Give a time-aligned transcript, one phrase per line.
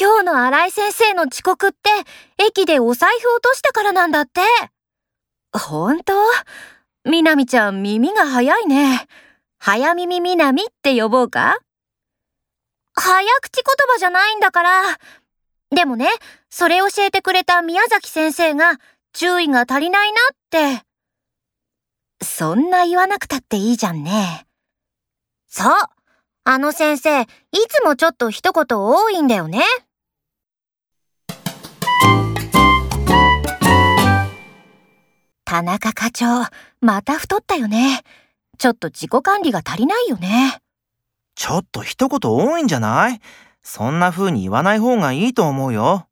[0.00, 1.90] 今日の新井先生の遅刻って
[2.42, 4.40] 駅でお財布落としたからなんだって。
[5.52, 6.14] ほんと
[7.04, 9.06] みなみちゃん耳が早いね。
[9.58, 11.58] 早耳みなみって呼ぼうか？
[12.94, 14.82] 早口言葉じゃないんだから。
[15.70, 16.08] でもね、
[16.48, 18.78] それ教えてくれた宮崎先生が
[19.12, 20.36] 注意が足りないなっ
[20.80, 20.82] て。
[22.24, 24.46] そんな言わなくたっていいじゃんね。
[25.46, 25.74] そう。
[26.44, 27.26] あの先生、い
[27.68, 29.62] つもちょっと一言多いんだよね。
[35.50, 36.46] 田中課長、
[36.80, 38.04] また太ったよね。
[38.56, 40.60] ちょっと自己管理が足りないよね。
[41.34, 43.20] ちょっと一言多いんじゃない？
[43.60, 46.06] そんな風に言わない方がいいと思うよ。